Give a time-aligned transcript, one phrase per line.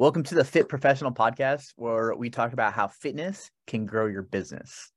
[0.00, 4.22] Welcome to the Fit Professional Podcast, where we talk about how fitness can grow your
[4.22, 4.90] business.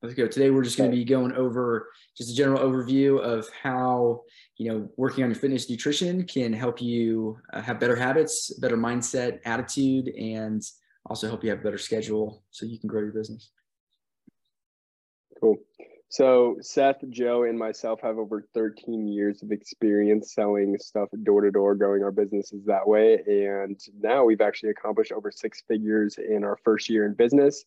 [0.00, 0.28] Let's go.
[0.28, 4.20] Today, we're just going to be going over just a general overview of how
[4.56, 8.76] you know working on your fitness nutrition can help you uh, have better habits, better
[8.76, 10.62] mindset, attitude, and
[11.06, 13.50] also help you have a better schedule so you can grow your business.
[15.40, 15.56] Cool.
[16.10, 21.50] So Seth, Joe, and myself have over 13 years of experience selling stuff door to
[21.50, 23.22] door, growing our businesses that way.
[23.26, 27.64] And now we've actually accomplished over six figures in our first year in business.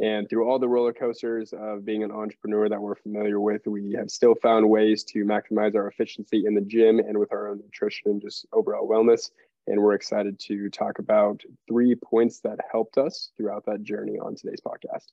[0.00, 3.92] And through all the roller coasters of being an entrepreneur that we're familiar with, we
[3.92, 7.58] have still found ways to maximize our efficiency in the gym and with our own
[7.58, 9.30] nutrition and just overall wellness.
[9.68, 14.34] And we're excited to talk about three points that helped us throughout that journey on
[14.34, 15.12] today's podcast.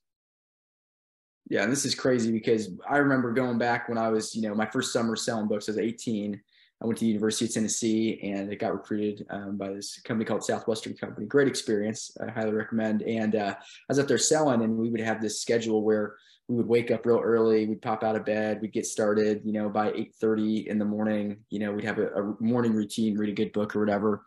[1.52, 4.56] Yeah, and this is crazy because I remember going back when I was, you know,
[4.56, 5.68] my first summer selling books.
[5.68, 6.42] I was 18.
[6.82, 10.24] I went to the University of Tennessee and it got recruited um, by this company
[10.24, 11.28] called Southwestern Company.
[11.28, 12.16] Great experience.
[12.26, 13.02] I highly recommend.
[13.02, 16.16] And uh, I was up there selling, and we would have this schedule where
[16.48, 17.66] we would wake up real early.
[17.66, 18.60] We'd pop out of bed.
[18.62, 21.40] We'd get started, you know, by 8:30 in the morning.
[21.50, 24.24] You know, we'd have a, a morning routine, read a good book or whatever,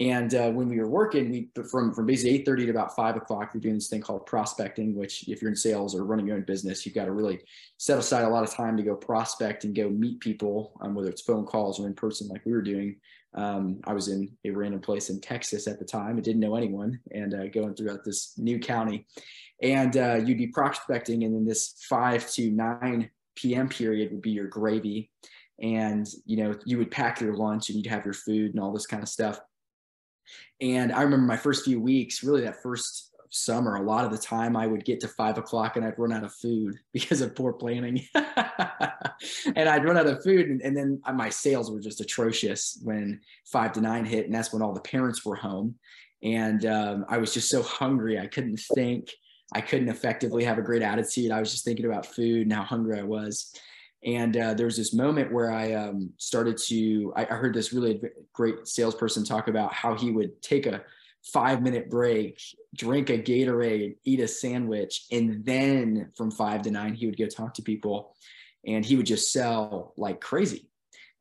[0.00, 3.16] and uh, when we were working, we from from basically eight thirty to about five
[3.16, 4.94] o'clock, we're doing this thing called prospecting.
[4.94, 7.40] Which, if you're in sales or running your own business, you've got to really
[7.76, 11.10] set aside a lot of time to go prospect and go meet people, um, whether
[11.10, 12.96] it's phone calls or in person, like we were doing.
[13.34, 16.16] Um, I was in a random place in Texas at the time.
[16.16, 19.06] I didn't know anyone, and uh, going throughout this new county,
[19.62, 23.68] and uh, you'd be prospecting, and then this five to nine p.m.
[23.68, 25.10] period would be your gravy,
[25.62, 28.72] and you know you would pack your lunch and you'd have your food and all
[28.72, 29.38] this kind of stuff
[30.60, 34.18] and I remember my first few weeks, really that first summer, a lot of the
[34.18, 37.34] time I would get to five o'clock and I'd run out of food because of
[37.34, 38.06] poor planning.
[38.14, 40.48] and I'd run out of food.
[40.48, 44.26] And, and, then my sales were just atrocious when five to nine hit.
[44.26, 45.74] And that's when all the parents were home.
[46.22, 48.18] And um, I was just so hungry.
[48.18, 49.10] I couldn't think.
[49.54, 51.30] I couldn't effectively have a great attitude.
[51.30, 53.54] I was just thinking about food and how hungry I was.
[54.04, 57.72] And uh, there was this moment where I um, started to, I, I heard this
[57.72, 58.00] really
[58.32, 60.82] great salesperson talk about how he would take a
[61.24, 62.40] five minute break,
[62.74, 67.26] drink a Gatorade, eat a sandwich, and then from five to nine, he would go
[67.26, 68.16] talk to people
[68.66, 70.68] and he would just sell like crazy.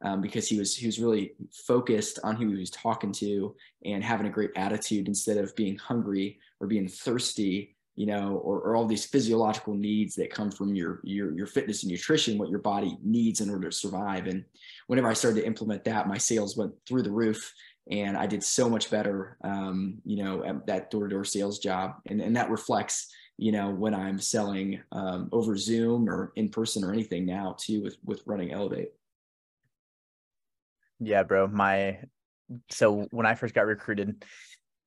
[0.03, 1.33] Um, because he was he was really
[1.67, 3.55] focused on who he was talking to
[3.85, 8.61] and having a great attitude instead of being hungry or being thirsty you know, or,
[8.61, 12.49] or all these physiological needs that come from your, your, your fitness and nutrition, what
[12.49, 14.27] your body needs in order to survive.
[14.27, 14.45] And
[14.87, 17.53] whenever I started to implement that, my sales went through the roof
[17.89, 21.59] and I did so much better, um, you know, at that door to door sales
[21.59, 21.95] job.
[22.07, 26.83] And, and that reflects, you know, when I'm selling um, over Zoom or in person
[26.83, 28.91] or anything now too, with, with running Elevate.
[30.99, 31.47] Yeah, bro.
[31.47, 31.99] My,
[32.69, 34.23] so when I first got recruited,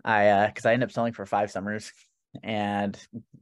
[0.05, 1.93] I, uh, cause I ended up selling for five summers
[2.43, 2.99] and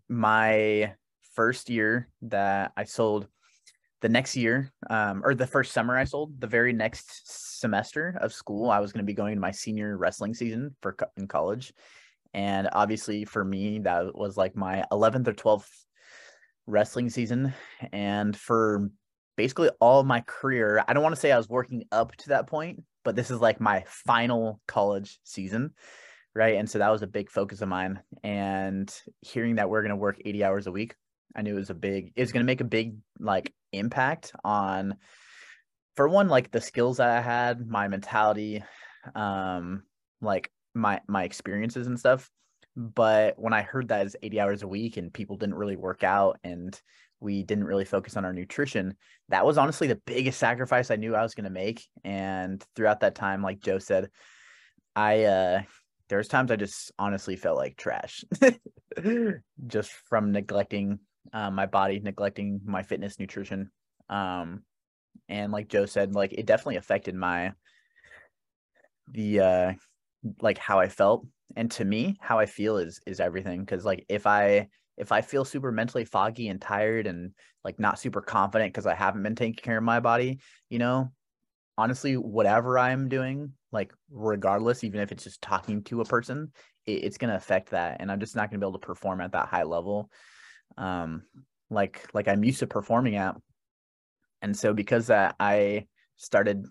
[0.08, 0.94] my
[1.34, 3.26] first year that I sold
[4.00, 8.32] the next year, um, or the first summer I sold, the very next semester of
[8.32, 11.72] school, I was going to be going to my senior wrestling season for in college.
[12.34, 15.68] And obviously for me, that was like my 11th or 12th
[16.66, 17.54] wrestling season.
[17.92, 18.90] And for
[19.36, 22.48] basically all my career, I don't want to say I was working up to that
[22.48, 25.72] point, but this is like my final college season
[26.34, 26.56] right?
[26.56, 28.00] And so that was a big focus of mine.
[28.22, 30.94] And hearing that we're going to work 80 hours a week
[31.34, 34.94] i knew it was a big it's going to make a big like impact on
[35.96, 38.62] for one like the skills that i had my mentality
[39.14, 39.82] um
[40.20, 42.30] like my my experiences and stuff.
[42.76, 46.04] But when i heard that it's 80 hours a week and people didn't really work
[46.04, 46.80] out and
[47.20, 48.96] we didn't really focus on our nutrition
[49.28, 51.86] that was honestly the biggest sacrifice i knew i was going to make.
[52.04, 54.08] And throughout that time like joe said
[54.96, 55.62] i uh
[56.12, 58.22] there's times I just honestly felt like trash
[59.66, 60.98] just from neglecting
[61.32, 63.70] uh, my body, neglecting my fitness, nutrition.
[64.10, 64.60] Um,
[65.30, 67.52] and like Joe said, like it definitely affected my
[69.10, 69.72] the uh
[70.42, 71.26] like how I felt.
[71.56, 73.64] And to me, how I feel is is everything.
[73.64, 74.68] Cause like if I
[74.98, 77.30] if I feel super mentally foggy and tired and
[77.64, 81.10] like not super confident because I haven't been taking care of my body, you know,
[81.78, 86.52] honestly, whatever I'm doing, like regardless, even if it's just talking to a person,
[86.86, 87.96] it, it's going to affect that.
[88.00, 90.10] And I'm just not going to be able to perform at that high level.
[90.76, 91.22] Um,
[91.70, 93.34] like, like I'm used to performing at.
[94.42, 95.86] And so because that I
[96.16, 96.66] started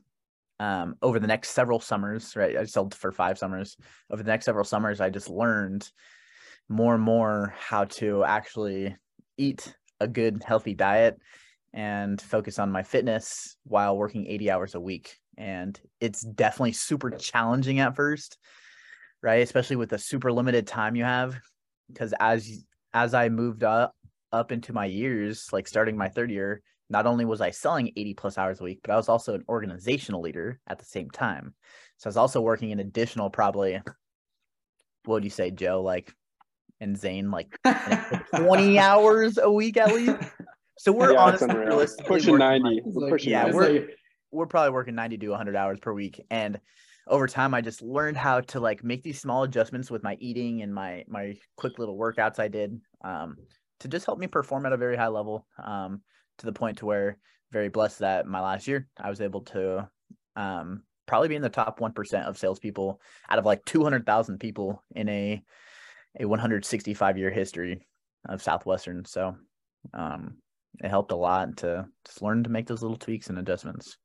[0.59, 2.56] um, over the next several summers, right?
[2.56, 3.75] I sold for five summers.
[4.12, 5.89] Over the next several summers, I just learned
[6.69, 8.95] more and more how to actually
[9.38, 11.18] eat a good, healthy diet
[11.74, 15.18] and focus on my fitness while working 80 hours a week.
[15.37, 18.37] And it's definitely super challenging at first.
[19.23, 19.41] right?
[19.43, 21.39] Especially with the super limited time you have.
[21.91, 23.93] Because as as I moved up
[24.31, 28.13] up into my years, like starting my third year, not only was I selling 80
[28.15, 31.53] plus hours a week, but I was also an organizational leader at the same time.
[31.97, 33.73] So I was also working an additional probably
[35.05, 35.81] what would you say, Joe?
[35.81, 36.13] Like
[36.79, 37.57] and Zane, like
[38.35, 40.15] 20 hours a week at least.
[40.79, 41.87] So we're Yeah, it's honestly unreal.
[42.05, 42.63] Pushing 90.
[42.69, 43.57] like- We're pushing yeah, 90.
[43.57, 43.97] we're- like-
[44.31, 46.21] we're probably working 90 to 100 hours per week.
[46.29, 46.59] And
[47.07, 50.61] over time i just learned how to like make these small adjustments with my eating
[50.61, 53.35] and my my quick little workouts i did um,
[53.79, 56.01] to just help me perform at a very high level um,
[56.37, 57.17] to the point to where
[57.51, 59.89] very blessed that my last year i was able to
[60.35, 65.09] um, probably be in the top 1% of salespeople out of like 200000 people in
[65.09, 65.43] a
[66.19, 67.85] a 165 year history
[68.27, 69.05] of southwestern.
[69.05, 69.35] So
[69.93, 70.37] um,
[70.83, 73.97] it helped a lot to just learn to make those little tweaks and adjustments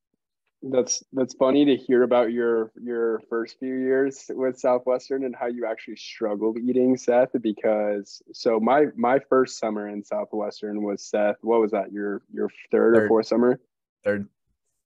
[0.70, 5.46] That's that's funny to hear about your your first few years with Southwestern and how
[5.46, 7.30] you actually struggled eating, Seth.
[7.40, 11.36] Because so my my first summer in Southwestern was Seth.
[11.42, 11.92] What was that?
[11.92, 13.60] Your your third, or fourth summer?
[14.04, 14.28] third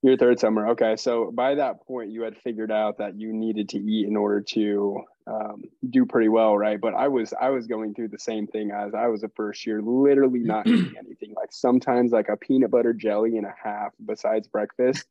[0.03, 0.69] Your third summer.
[0.71, 4.17] Okay, so by that point, you had figured out that you needed to eat in
[4.17, 6.81] order to um, do pretty well, right?
[6.81, 9.67] But I was I was going through the same thing as I was a first
[9.67, 11.35] year, literally not eating anything.
[11.37, 15.07] Like sometimes like a peanut butter jelly and a half besides breakfast,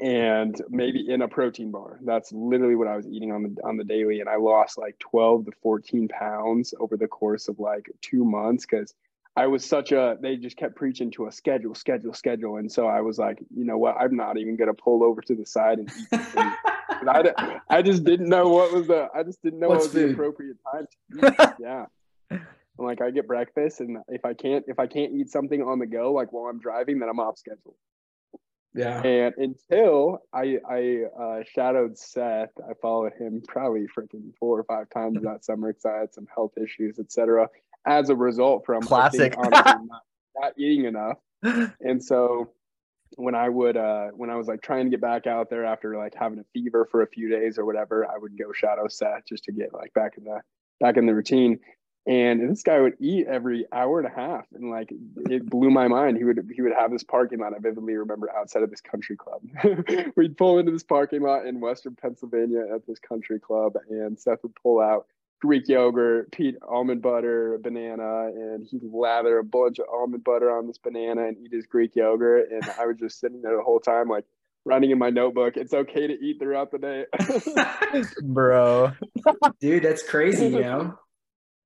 [0.00, 1.98] and maybe in a protein bar.
[2.02, 4.98] That's literally what I was eating on the on the daily, and I lost like
[4.98, 8.94] twelve to fourteen pounds over the course of like two months because.
[9.36, 12.56] I was such a they just kept preaching to a schedule, schedule, schedule.
[12.56, 15.36] And so I was like, you know what, I'm not even gonna pull over to
[15.36, 16.20] the side and eat.
[17.00, 19.94] And I, I just didn't know what was the I just didn't know What's what
[19.94, 21.50] was the appropriate time to eat.
[21.60, 21.86] yeah.
[22.30, 25.78] I'm like I get breakfast and if I can't if I can't eat something on
[25.78, 27.76] the go, like while I'm driving, then I'm off schedule.
[28.74, 29.02] Yeah.
[29.02, 34.88] And until I I uh, shadowed Seth, I followed him probably freaking four or five
[34.90, 37.48] times that summer because I had some health issues, etc.
[37.86, 39.34] As a result from I think, Classic.
[39.38, 40.02] honestly, not,
[40.38, 41.18] not eating enough.
[41.80, 42.50] And so
[43.16, 45.96] when I would uh when I was like trying to get back out there after
[45.96, 49.26] like having a fever for a few days or whatever, I would go shadow Seth
[49.28, 50.40] just to get like back in the
[50.78, 51.58] back in the routine.
[52.10, 54.92] And this guy would eat every hour and a half, and like
[55.28, 56.16] it blew my mind.
[56.16, 57.54] He would he would have this parking lot.
[57.54, 59.42] I vividly remember outside of this country club.
[60.16, 64.42] We'd pull into this parking lot in Western Pennsylvania at this country club, and Seth
[64.42, 65.06] would pull out
[65.40, 70.66] Greek yogurt, peat almond butter, banana, and he'd lather a bunch of almond butter on
[70.66, 72.50] this banana and eat his Greek yogurt.
[72.50, 74.24] And I was just sitting there the whole time, like
[74.64, 77.04] writing in my notebook, "It's okay to eat throughout the day."
[78.22, 78.90] bro
[79.60, 80.98] dude that's crazy you know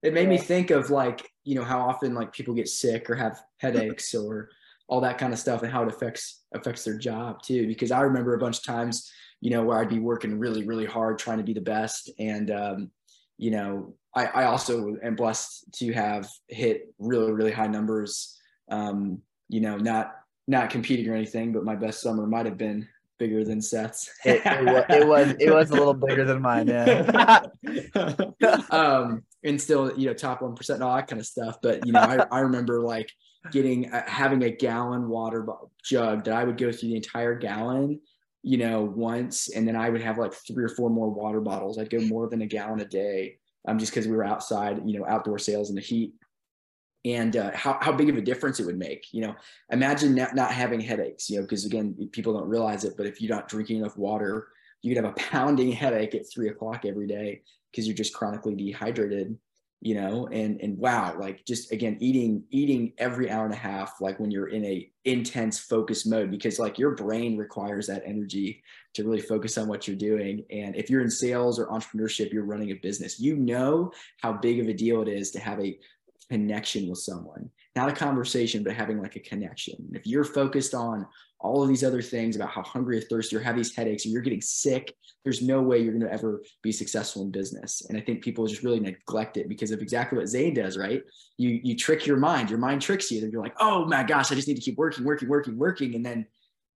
[0.04, 3.14] it made me think of like you know how often like people get sick or
[3.16, 4.50] have headaches or
[4.86, 8.00] all that kind of stuff and how it affects affects their job too because i
[8.02, 9.10] remember a bunch of times
[9.40, 12.50] you know where i'd be working really really hard trying to be the best and
[12.50, 12.90] um
[13.38, 18.38] you know i i also am blessed to have hit really really high numbers
[18.70, 20.16] um you know not
[20.46, 22.86] not competing or anything but my best summer might have been
[23.18, 26.66] bigger than seth's it, it, wa- it was it was a little bigger than mine
[26.66, 27.40] yeah
[28.70, 31.58] um, and still, you know, top one percent and all that kind of stuff.
[31.62, 33.10] But you know, I, I remember like
[33.52, 35.46] getting uh, having a gallon water
[35.84, 38.00] jug that I would go through the entire gallon,
[38.42, 41.78] you know, once, and then I would have like three or four more water bottles.
[41.78, 43.36] I'd go more than a gallon a day,
[43.68, 46.14] um, just because we were outside, you know, outdoor sales in the heat.
[47.04, 49.34] And uh, how, how big of a difference it would make, you know,
[49.70, 53.20] imagine not, not having headaches, you know, because again, people don't realize it, but if
[53.20, 54.48] you're not drinking enough water,
[54.80, 58.54] you could have a pounding headache at three o'clock every day because you're just chronically
[58.54, 59.36] dehydrated
[59.84, 60.26] you know?
[60.32, 64.30] And and wow like just again eating eating every hour and a half like when
[64.30, 68.62] you're in a intense focus mode because like your brain requires that energy
[68.94, 70.42] to really focus on what you're doing.
[70.50, 73.20] And if you're in sales or entrepreneurship you're running a business.
[73.20, 73.92] You know
[74.22, 75.78] how big of a deal it is to have a
[76.30, 79.74] connection with someone not a conversation but having like a connection.
[79.92, 81.06] If you're focused on
[81.40, 84.10] all of these other things about how hungry or thirsty or have these headaches or
[84.10, 87.86] you're getting sick there's no way you're going to ever be successful in business.
[87.88, 91.02] And i think people just really neglect it because of exactly what zane does right?
[91.38, 92.50] You you trick your mind.
[92.50, 93.22] Your mind tricks you.
[93.22, 95.94] And you're like oh my gosh i just need to keep working working working working.
[95.94, 96.26] And then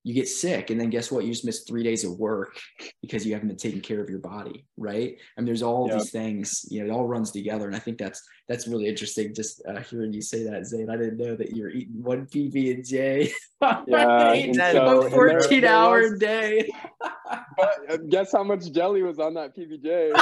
[0.09, 1.25] you get sick and then guess what?
[1.25, 2.57] You just missed three days of work
[3.03, 5.19] because you haven't been taking care of your body right?
[5.37, 5.99] And there's all Yeah.
[5.99, 9.35] these things you know it all runs together and i think that's that's really interesting
[9.35, 12.23] just uh, hearing you say that zane i didn't know that you were eating one
[12.27, 13.31] pb and j.
[13.87, 16.69] Yeah, and so- and 14 there hour was- day.
[17.59, 20.15] But uh, guess how much jelly was on that PBJ?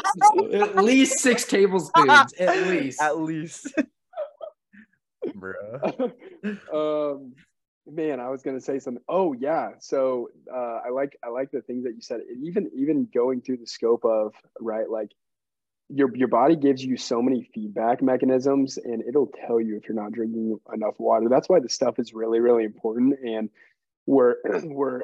[0.77, 3.01] at least six tablespoons at least.
[3.01, 3.73] At least.
[5.35, 5.53] Bro
[6.73, 7.33] um,
[7.87, 9.03] man, I was gonna say something.
[9.09, 12.21] Oh yeah, so uh, I like I like the things that you said.
[12.43, 15.13] Even even going through the scope of right, like
[15.89, 20.01] your your body gives you so many feedback mechanisms and it'll tell you if you're
[20.01, 21.29] not drinking enough water.
[21.29, 23.15] That's why the stuff is really really important.
[23.25, 23.51] And
[24.07, 25.03] we're we're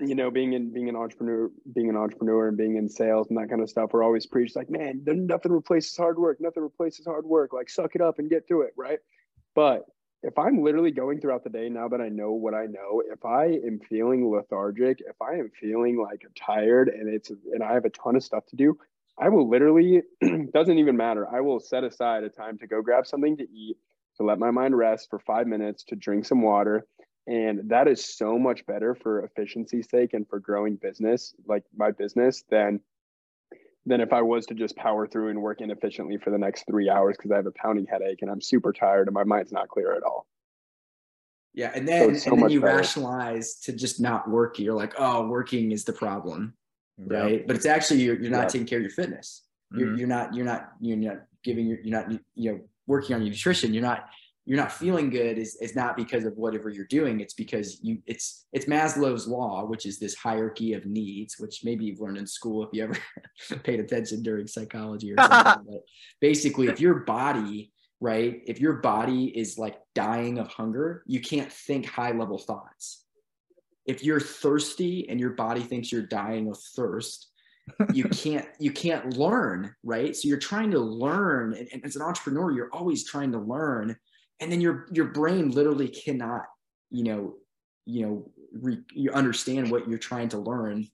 [0.00, 3.38] you know being in being an entrepreneur being an entrepreneur and being in sales and
[3.38, 6.38] that kind of stuff we're always preached like man nothing replaces hard work.
[6.40, 7.52] Nothing replaces hard work.
[7.52, 9.00] Like suck it up and get through it right?
[9.54, 9.84] But
[10.26, 13.24] if i'm literally going throughout the day now that i know what i know if
[13.24, 17.84] i am feeling lethargic if i am feeling like tired and it's and i have
[17.84, 18.76] a ton of stuff to do
[19.18, 20.02] I will literally,
[20.52, 21.26] doesn't even matter.
[21.32, 23.76] I will set aside a time to go grab something to eat,
[24.18, 26.86] to let my mind rest for five minutes, to drink some water.
[27.26, 31.90] And that is so much better for efficiency's sake and for growing business, like my
[31.90, 32.80] business, than
[33.86, 36.90] than if I was to just power through and work inefficiently for the next three
[36.90, 39.68] hours because I have a pounding headache and I'm super tired and my mind's not
[39.68, 40.26] clear at all.
[41.54, 42.76] Yeah, and then, so and then you better.
[42.76, 44.58] rationalize to just not work.
[44.58, 46.52] You're like, oh, working is the problem
[46.98, 47.46] right?
[47.46, 48.48] But it's actually you're, you're not yeah.
[48.48, 49.42] taking care of your fitness.
[49.72, 49.98] You're, mm-hmm.
[49.98, 53.30] you're not you're not you're not giving your you're not you know working on your
[53.30, 53.74] nutrition.
[53.74, 54.08] You're not
[54.46, 57.18] you're not feeling good is, is not because of whatever you're doing.
[57.20, 61.84] It's because you it's it's Maslow's law, which is this hierarchy of needs, which maybe
[61.84, 62.96] you've learned in school if you ever
[63.64, 65.64] paid attention during psychology or something.
[65.68, 65.82] but
[66.20, 71.50] basically, if your body right if your body is like dying of hunger you can't
[71.50, 73.04] think high level thoughts
[73.86, 77.30] if you're thirsty and your body thinks you're dying of thirst
[77.94, 82.02] you can't you can't learn right so you're trying to learn and, and, as an
[82.02, 83.96] entrepreneur you're always trying to learn
[84.40, 86.44] and then your your brain literally cannot
[86.90, 87.34] you know
[87.84, 90.86] you know re, you understand what you're trying to learn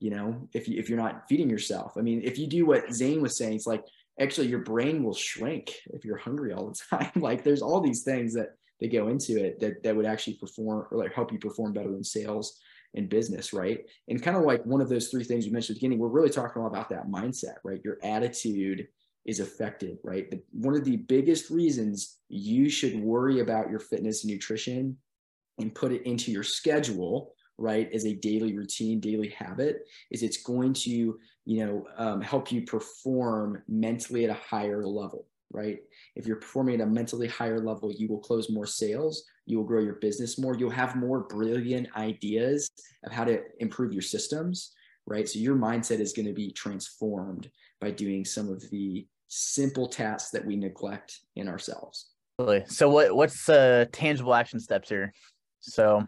[0.00, 2.92] you know if you if you're not feeding yourself i mean if you do what
[2.92, 3.84] zane was saying it's like
[4.20, 8.02] actually your brain will shrink if you're hungry all the time like there's all these
[8.02, 11.38] things that that go into it that that would actually perform or like help you
[11.38, 12.60] perform better in sales
[12.94, 13.80] and business, right?
[14.08, 16.08] And kind of like one of those three things you mentioned at the beginning, we're
[16.08, 17.80] really talking about that mindset, right?
[17.84, 18.88] Your attitude
[19.28, 20.30] is affected, right?
[20.30, 24.96] The, one of the biggest reasons you should worry about your fitness and nutrition
[25.58, 30.42] and put it into your schedule, right, as a daily routine, daily habit, is it's
[30.42, 35.76] going to, you know, um, help you perform mentally at a higher level, right?
[36.16, 39.64] If you're performing at a mentally higher level, you will close more sales, you will
[39.64, 42.70] grow your business more, you'll have more brilliant ideas
[43.04, 44.72] of how to improve your systems,
[45.06, 45.28] right?
[45.28, 50.30] So your mindset is going to be transformed by doing some of the simple tasks
[50.30, 52.10] that we neglect in ourselves.
[52.68, 55.12] So what what's the tangible action steps here?
[55.60, 56.04] So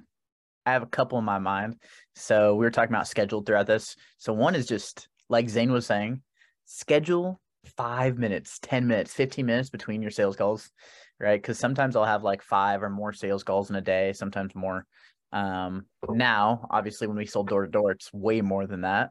[0.66, 1.76] I have a couple in my mind.
[2.14, 3.96] So we were talking about scheduled throughout this.
[4.18, 6.22] So one is just like Zane was saying,
[6.66, 7.40] schedule
[7.76, 10.70] five minutes, 10 minutes, 15 minutes between your sales calls,
[11.18, 11.40] right?
[11.40, 14.86] Because sometimes I'll have like five or more sales calls in a day, sometimes more.
[15.32, 19.10] Um, now, obviously, when we sold door to door, it's way more than that.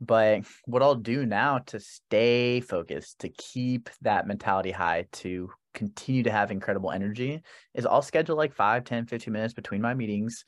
[0.00, 6.22] But what I'll do now to stay focused, to keep that mentality high, to continue
[6.22, 7.42] to have incredible energy,
[7.74, 10.44] is I'll schedule like 5, 10, 15 minutes between my meetings,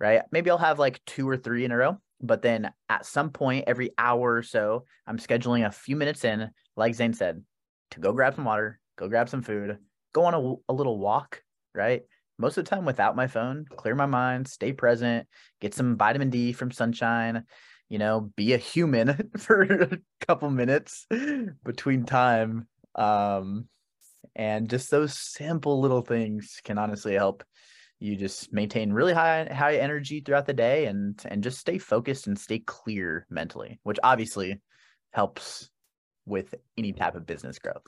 [0.00, 0.22] right?
[0.32, 1.98] Maybe I'll have like two or three in a row.
[2.22, 6.50] But then at some point, every hour or so, I'm scheduling a few minutes in
[6.76, 7.42] like Zane said,
[7.92, 9.78] to go grab some water, go grab some food,
[10.12, 11.42] go on a, a little walk,
[11.74, 12.02] right?
[12.38, 15.26] Most of the time without my phone, clear my mind, stay present,
[15.60, 17.44] get some vitamin D from sunshine,
[17.88, 21.06] you know, be a human for a couple minutes
[21.64, 22.66] between time.
[22.94, 23.68] Um,
[24.34, 27.44] and just those simple little things can honestly help
[27.98, 32.26] you just maintain really high high energy throughout the day and and just stay focused
[32.26, 34.60] and stay clear mentally which obviously
[35.12, 35.70] helps
[36.26, 37.86] with any type of business growth.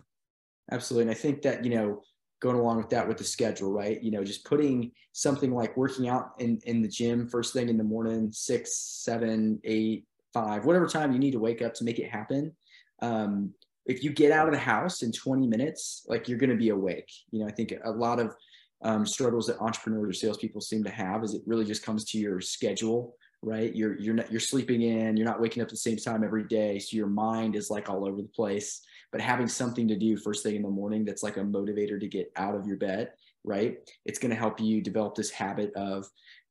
[0.70, 1.02] Absolutely.
[1.02, 2.00] And I think that, you know,
[2.40, 4.02] going along with that with the schedule, right?
[4.02, 7.76] You know, just putting something like working out in, in the gym first thing in
[7.76, 11.98] the morning, six, seven, eight, five, whatever time you need to wake up to make
[11.98, 12.52] it happen.
[13.02, 13.52] Um,
[13.86, 16.68] if you get out of the house in 20 minutes, like you're going to be
[16.68, 17.10] awake.
[17.30, 18.34] You know, I think a lot of
[18.82, 22.18] um, struggles that entrepreneurs or salespeople seem to have is it really just comes to
[22.18, 25.76] your schedule right you're you're not you're sleeping in you're not waking up at the
[25.76, 29.48] same time every day so your mind is like all over the place but having
[29.48, 32.54] something to do first thing in the morning that's like a motivator to get out
[32.54, 33.10] of your bed
[33.44, 36.06] right it's going to help you develop this habit of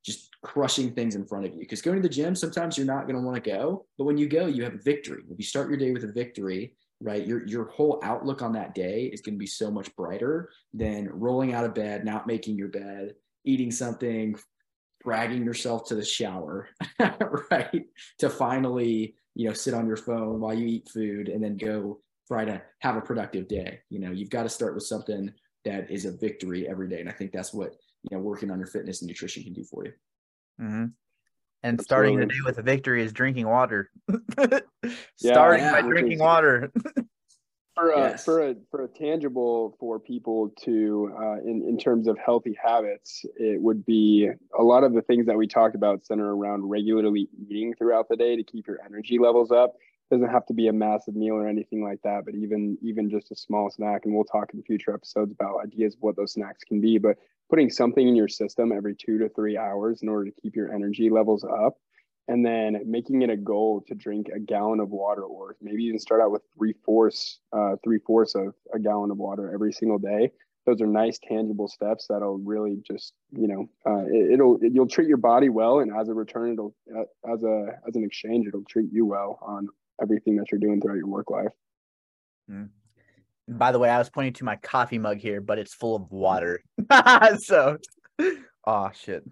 [0.05, 3.07] just crushing things in front of you because going to the gym sometimes you're not
[3.07, 5.45] going to want to go but when you go you have a victory if you
[5.45, 9.21] start your day with a victory right your your whole outlook on that day is
[9.21, 13.13] going to be so much brighter than rolling out of bed not making your bed
[13.43, 14.35] eating something
[15.07, 16.67] dragging yourself to the shower,
[17.51, 17.85] right?
[18.19, 22.01] To finally, you know, sit on your phone while you eat food and then go
[22.27, 23.79] try to have a productive day.
[23.89, 25.31] You know, you've got to start with something
[25.65, 26.99] that is a victory every day.
[26.99, 27.73] And I think that's what,
[28.09, 29.91] you know, working on your fitness and nutrition can do for you.
[30.61, 30.85] Mm-hmm.
[31.63, 33.89] And starting the day with a victory is drinking water.
[35.17, 36.71] starting yeah, by drinking water.
[37.75, 38.25] for a, yes.
[38.25, 43.25] for a for a tangible for people to uh, in in terms of healthy habits,
[43.35, 47.27] it would be a lot of the things that we talked about center around regularly
[47.49, 49.75] eating throughout the day to keep your energy levels up.
[50.09, 53.31] Doesn't have to be a massive meal or anything like that, but even even just
[53.31, 56.63] a small snack, and we'll talk in future episodes about ideas of what those snacks
[56.63, 56.97] can be.
[56.97, 57.17] But
[57.49, 60.73] putting something in your system every two to three hours in order to keep your
[60.73, 61.77] energy levels up
[62.27, 65.99] and then making it a goal to drink a gallon of water or maybe even
[65.99, 69.97] start out with three fourths uh, three fourths of a gallon of water every single
[69.97, 70.31] day
[70.65, 75.07] those are nice tangible steps that'll really just you know uh, it, will you'll treat
[75.07, 78.63] your body well and as a return it'll uh, as a as an exchange it'll
[78.65, 79.67] treat you well on
[80.01, 81.51] everything that you're doing throughout your work life
[82.49, 82.69] mm.
[83.47, 86.11] by the way i was pointing to my coffee mug here but it's full of
[86.11, 86.61] water
[87.39, 87.77] so
[88.69, 89.23] Oh shit.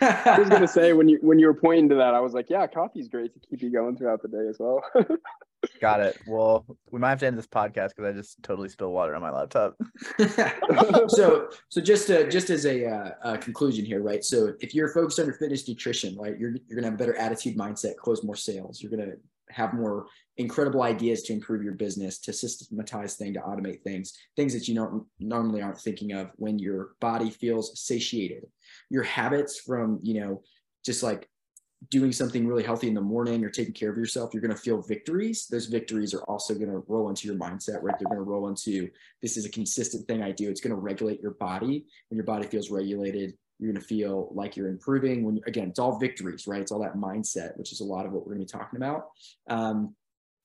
[0.00, 2.48] I was gonna say when you when you were pointing to that, I was like,
[2.48, 4.82] yeah, coffee's great to keep you going throughout the day as well.
[5.82, 6.18] Got it.
[6.26, 9.20] Well, we might have to end this podcast because I just totally spilled water on
[9.20, 9.76] my laptop.
[11.08, 14.24] so, so just to, just as a, uh, a, conclusion here, right?
[14.24, 17.16] So, if you're focused on your fitness nutrition, right, you're you're gonna have a better
[17.16, 18.80] attitude, mindset, close more sales.
[18.80, 19.16] You're gonna
[19.50, 24.52] have more incredible ideas to improve your business, to systematize things, to automate things, things
[24.54, 28.46] that you don't normally aren't thinking of when your body feels satiated.
[28.90, 30.42] Your habits from, you know,
[30.84, 31.28] just like
[31.90, 34.60] doing something really healthy in the morning or taking care of yourself, you're going to
[34.60, 35.46] feel victories.
[35.46, 37.94] Those victories are also going to roll into your mindset, right?
[37.98, 38.88] They're going to roll into
[39.22, 40.50] this is a consistent thing I do.
[40.50, 41.86] It's going to regulate your body.
[42.08, 45.24] When your body feels regulated, you're going to feel like you're improving.
[45.24, 46.60] When again, it's all victories, right?
[46.60, 48.76] It's all that mindset, which is a lot of what we're going to be talking
[48.76, 49.08] about.
[49.48, 49.94] Um,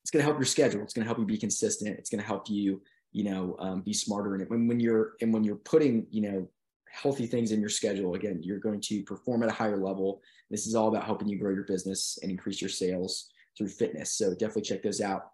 [0.01, 0.82] it's going to help your schedule.
[0.82, 1.98] It's going to help you be consistent.
[1.98, 4.50] It's going to help you, you know, um, be smarter in it.
[4.50, 6.50] When when you're and when you're putting, you know,
[6.91, 10.22] healthy things in your schedule, again, you're going to perform at a higher level.
[10.50, 14.13] This is all about helping you grow your business and increase your sales through fitness.
[14.13, 15.32] So definitely check those out.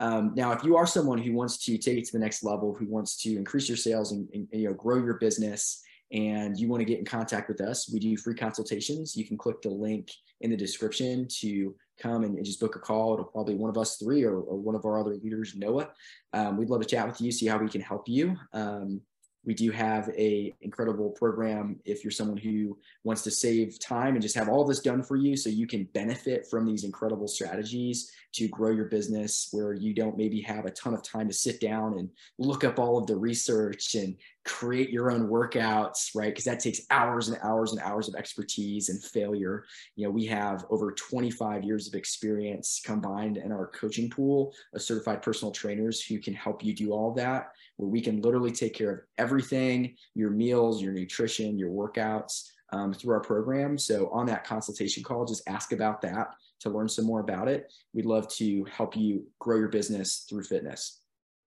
[0.00, 2.74] Um, now, if you are someone who wants to take it to the next level,
[2.74, 6.58] who wants to increase your sales and, and, and you know grow your business, and
[6.58, 9.16] you want to get in contact with us, we do free consultations.
[9.16, 12.78] You can click the link in the description to come and, and just book a
[12.78, 13.14] call.
[13.14, 15.90] It'll probably one of us three or, or one of our other leaders, Noah.
[16.32, 18.36] Um, we'd love to chat with you, see how we can help you.
[18.52, 19.00] Um,
[19.44, 24.22] we do have a incredible program if you're someone who wants to save time and
[24.22, 28.12] just have all this done for you so you can benefit from these incredible strategies
[28.32, 31.60] to grow your business where you don't maybe have a ton of time to sit
[31.60, 36.28] down and look up all of the research and create your own workouts right?
[36.28, 39.64] Because that takes hours and hours and hours of expertise and failure.
[39.96, 44.82] You know we have over 25 years of experience combined in our coaching pool of
[44.82, 48.74] certified personal trainers who can help you do all that where we can literally take
[48.74, 53.78] care of everything your meals, your nutrition, your workouts um, through our program.
[53.78, 57.72] So, on that consultation call, just ask about that to learn some more about it.
[57.94, 61.00] We'd love to help you grow your business through fitness.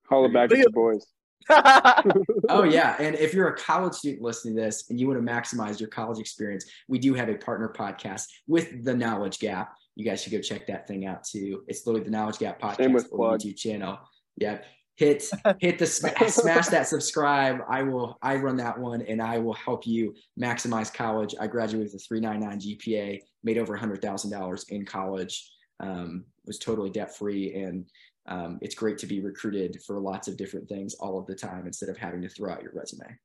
[0.09, 1.05] Holla back at your boys.
[2.49, 5.33] oh yeah and if you're a college student listening to this and you want to
[5.33, 10.05] maximize your college experience we do have a partner podcast with the knowledge gap you
[10.05, 12.93] guys should go check that thing out too it's literally the knowledge gap podcast Same
[12.93, 13.97] with youtube channel
[14.37, 14.59] yeah
[14.95, 15.23] hit
[15.59, 17.61] hit the smash that subscribe.
[17.69, 21.35] I will i run that one and i will help you maximize college.
[21.39, 27.15] I graduated with a 399 gpa made over $100000 in college um, was totally debt
[27.15, 27.85] free and
[28.27, 31.65] um, it's great to be recruited for lots of different things all of the time
[31.65, 33.17] instead of having to throw out your resume